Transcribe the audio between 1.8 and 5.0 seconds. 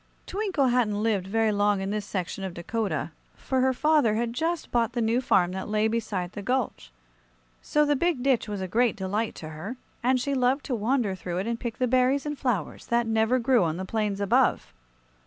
this section of Dakota, for her father had just bought the